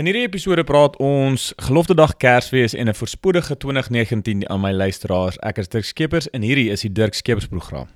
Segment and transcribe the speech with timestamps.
[0.00, 5.36] In hierdie episode praat ons Gelofte Dag Kersfees en 'n voorspoedige 2019 aan my luisteraars.
[5.38, 7.86] Ek is Dirk Skeepers en hierdie is die Dirk Skeepers program.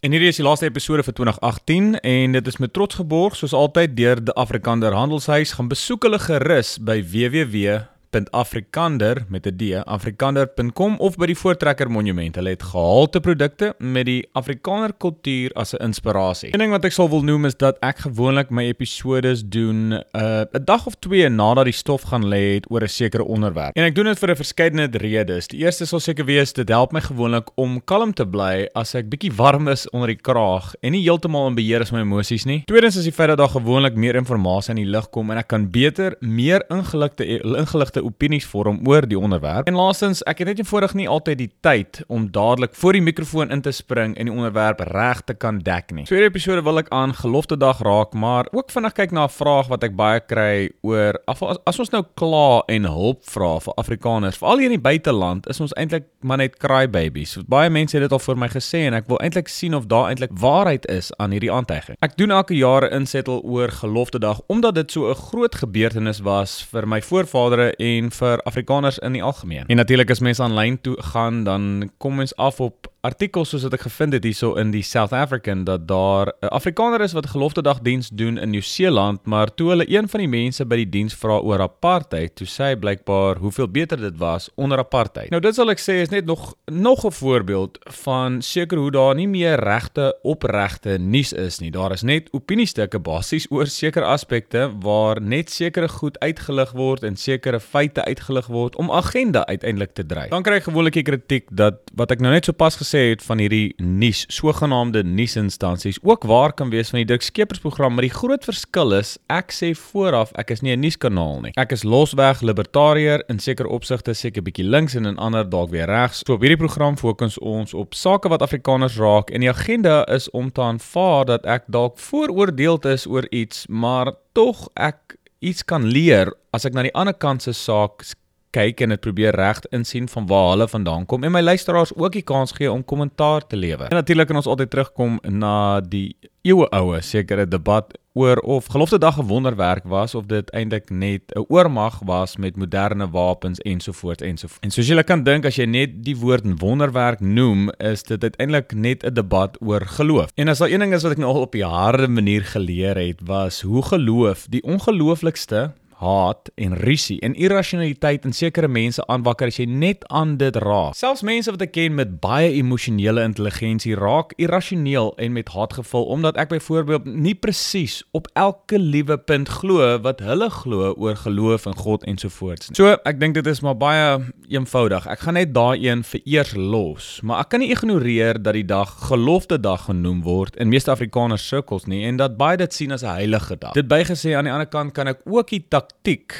[0.00, 3.52] En hierdie is die laaste episode vir 2018 en dit is met trots geborg soos
[3.52, 5.52] altyd deur die Afrikaner Handelshuis.
[5.52, 11.90] Gaan besoek hulle gerus by www www.afrikander met 'n d afrikander.com of by die Voortrekker
[11.90, 12.34] Monument.
[12.34, 16.52] Hulle het gehalte produkte met die Afrikaner kultuur as 'n inspirasie.
[16.52, 20.44] Een ding wat ek sal wil noem is dat ek gewoonlik my episodes doen uh,
[20.52, 23.76] 'n dag of 2 nadat die stof gaan lê het oor 'n sekere onderwerp.
[23.76, 25.48] En ek doen dit vir 'n verskeidenheid redes.
[25.48, 29.08] Die eerste sal seker wees dit help my gewoonlik om kalm te bly as ek
[29.08, 32.62] bietjie warm is onder die kraag en nie heeltemal in beheer is my emosies nie.
[32.64, 34.26] Tweedens is die feit dat daar gewoonlik meer inligting
[34.68, 37.24] in die lig kom en ek kan beter meer ingeligte
[37.56, 39.66] ingeligte opinies vorm oor die onderwerp.
[39.66, 43.50] En laastens, ek het net eenvoudig nie altyd die tyd om dadelik voor die mikrofoon
[43.50, 46.06] in te spring en die onderwerp reg te kan dek nie.
[46.06, 49.34] So hierdie episode wil ek aan gelofte dag raak, maar ook vinnig kyk na 'n
[49.36, 53.74] vraag wat ek baie kry oor as, as ons nou kla en hulp vra vir
[53.76, 57.36] Afrikaners, veral hier in die buiteland, is ons eintlik maar net cry babies.
[57.48, 60.10] Baie mense het dit al vir my gesê en ek wil eintlik sien of daar
[60.10, 61.96] eintlik waarheid is aan hierdie aantuiging.
[62.00, 66.20] Ek doen elke jaar 'n insettel oor gelofte dag omdat dit so 'n groot gebeurtenis
[66.20, 69.66] was vir my voorvadere en vir Afrikaners in die algemeen.
[69.66, 73.76] En natuurlik as mense aanlyn toe gaan, dan kom ons af op artikels soos wat
[73.76, 77.62] ek gevind het hierso in die South African dat daar 'n Afrikaner is wat gelofte
[77.62, 81.14] dag diens doen in Nieu-Seeland, maar toe hulle een van die mense by die diens
[81.14, 85.30] vra oor apartheid, toe sê hy blykbaar hoeveel beter dit was onder apartheid.
[85.30, 89.14] Nou dit sal ek sê is net nog nog 'n voorbeeld van seker hoe daar
[89.14, 91.70] nie meer regte opregte nuus is nie.
[91.70, 97.16] Daar is net opiniestukke basies oor sekere aspekte waar net sekere goed uitgelig word en
[97.16, 100.30] sekere feite uitgelig word om agenda uiteindelik te dryf.
[100.30, 103.40] Dan kry ek gewoonlik kritiek dat wat ek nou net sopas gesê gesê het van
[103.42, 108.14] hierdie nuus, sogenaamde nuusinstansies ook waar kan wees van die Dirk Skeepers program, maar die
[108.14, 111.52] groot verskil is ek sê vooraf ek is nie 'n nuuskanaal nie.
[111.56, 115.86] Ek is losweg libertariër in sekere opsigte, seker bietjie links en in ander dalk weer
[115.86, 116.22] regs.
[116.26, 120.30] So op hierdie program fokus ons op sake wat Afrikaners raak en die agenda is
[120.30, 125.84] om te aanvaar dat ek dalk vooroordeeld is oor iets, maar tog ek iets kan
[125.84, 128.02] leer as ek na die ander kant se saak
[128.50, 132.12] kyk en dit probeer reg insien van waar hulle vandaan kom en my luisteraars ook
[132.12, 133.88] die kans gee om kommentaar te lewer.
[133.88, 138.98] En natuurlik kan ons altyd terugkom na die eeue oue sekere debat oor of gelofte
[138.98, 144.22] dag 'n wonderwerk was of dit eintlik net 'n oormag was met moderne wapens ensovoorts
[144.22, 144.64] ensovoorts.
[144.64, 148.72] En soos julle kan dink as jy net die woord wonderwerk noem, is dit uiteindelik
[148.72, 150.30] net 'n debat oor geloof.
[150.34, 152.96] En as daar een ding is wat ek nou al op 'n harde manier geleer
[152.96, 159.48] het, was hoe geloof die ongelooflikste haat en rusie en irrasionaliteit in sekere mense aanwakker
[159.48, 160.96] as jy net aan dit raak.
[160.98, 166.04] Selfs mense wat ek ken met baie emosionele intelligensie raak irrasioneel en met haat gevul
[166.12, 171.66] omdat ek byvoorbeeld nie presies op elke liewe punt glo wat hulle glo oor geloof
[171.70, 172.76] in God ensovoorts nie.
[172.76, 174.20] So, ek dink dit is maar baie
[174.52, 175.08] eenvoudig.
[175.10, 178.66] Ek gaan net daai een vir eers los, maar ek kan nie ignoreer dat die
[178.68, 182.92] dag gelofte dag genoem word in meeste Afrikaners sirkels nie en dat baie dit sien
[182.92, 183.72] as 'n heilige dag.
[183.72, 186.34] Dit bygesê aan die ander kant kan ek ook die taktiek,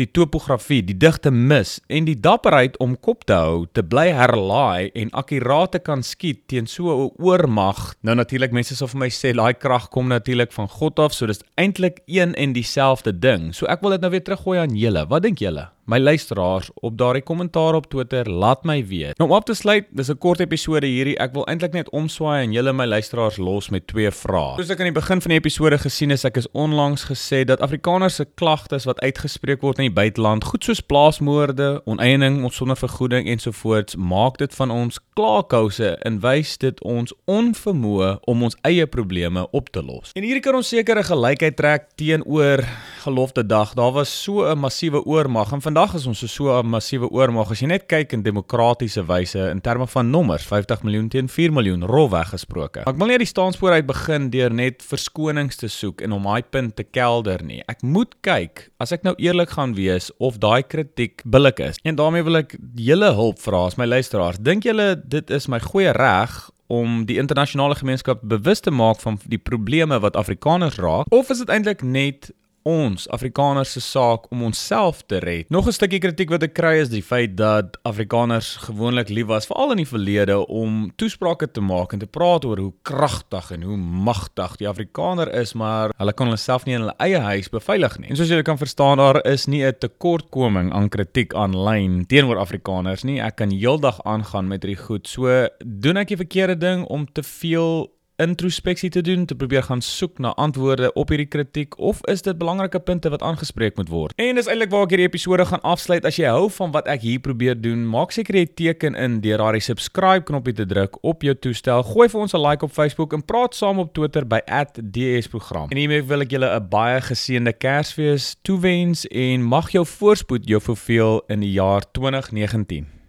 [0.00, 4.90] die topografie, die digte mis en die dapperheid om kop te hou, te bly herlaai
[4.98, 7.94] en akkuraat te kan skiet teen so 'n oormag.
[8.02, 11.26] Nou natuurlik mense sal vir my sê daai krag kom natuurlik van God af, so
[11.26, 13.54] dis eintlik een en dieselfde ding.
[13.54, 15.06] So ek wil dit nou weer teruggooi aan julle.
[15.08, 15.68] Wat dink julle?
[15.84, 19.18] My luisteraars op daardie kommentaar op Twitter, laat my weet.
[19.18, 21.18] Nou om op te sluit, dis 'n kort episode hierdie.
[21.18, 24.56] Ek wil eintlik net omswaai en julle my luisteraars los met twee vrae.
[24.56, 27.60] Soos ek aan die begin van die episode gesien het, ek is onlangs gesê dat
[27.60, 33.28] Afrikaners se klagtes wat uitgespreek word in die buiteland, goed soos plaasmoorde, oneiening sonder vergoeding
[33.28, 39.46] ensovoorts, maak dit van ons klaarkouse en wys dit ons onvermoë om ons eie probleme
[39.50, 40.12] op te los.
[40.14, 42.62] En hierdie kan ons sekere gelykheid trek teenoor
[43.02, 43.74] gelofte dag.
[43.74, 47.60] Daar was so 'n massiewe oormag en vandag is ons so 'n massiewe oormag as
[47.60, 51.82] jy net kyk in demokratiese wyse in terme van nommers 50 miljoen teen 4 miljoen
[51.82, 52.84] rolweg gesproke.
[52.86, 56.42] Ek wil nie die staanspoor uit begin deur net verskonings te soek en om daai
[56.42, 57.62] punt te kelder nie.
[57.66, 61.76] Ek moet kyk as ek nou eerlik gaan wees of daai kritiek billik is.
[61.82, 64.38] En daarmee wil ek julle hulp vra as my luisteraars.
[64.38, 69.18] Dink julle dit is my goeie reg om die internasionale gemeenskap bewus te maak van
[69.26, 72.30] die probleme wat Afrikaners raak of is dit eintlik net
[72.68, 75.50] ons Afrikaners se saak om onsself te red.
[75.50, 79.46] Nog 'n stukkie kritiek wat ek kry is die feit dat Afrikaners gewoonlik lief was
[79.46, 83.62] veral in die verlede om toesprake te maak en te praat oor hoe kragtig en
[83.62, 87.98] hoe magtig die Afrikaner is, maar hulle kan hulself nie in hulle eie huis beveilig
[87.98, 88.08] nie.
[88.08, 93.04] En soos julle kan verstaan, daar is nie 'n tekortkoming aan kritiek aanlyn teenoor Afrikaners
[93.04, 93.20] nie.
[93.20, 95.08] Ek kan heeldag aangaan met hierdie goed.
[95.08, 97.90] So doen ek die verkeerde ding om te veel
[98.22, 102.38] introspeksie te doen, te probeer gaan soek na antwoorde op hierdie kritiek of is dit
[102.38, 104.14] belangrike punte wat aangespreek moet word?
[104.16, 106.06] En dis eintlik waar ek hierdie episode gaan afsluit.
[106.08, 109.42] As jy hou van wat ek hier probeer doen, maak seker jy teken in deur
[109.42, 111.84] daardie subscribe knoppie te druk op jou toestel.
[111.92, 115.68] Gooi vir ons 'n like op Facebook en praat saam op Twitter by @dsprogram.
[115.70, 120.60] En hiermee wil ek julle 'n baie geseënde Kersfees toewens en mag jou voorspoed jou
[120.60, 123.01] verveel in die jaar 2019.